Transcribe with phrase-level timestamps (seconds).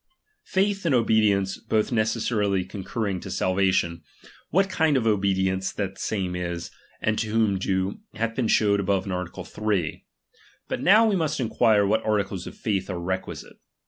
[0.47, 4.01] Faith and obedience both necessarily con curring to salvation,
[4.49, 9.05] what kind of obedience that same is, and to whom due, hath been showed above
[9.05, 9.29] in art.
[9.45, 10.03] 3.
[10.67, 13.57] But now we must enquire what articles of faith are requisite.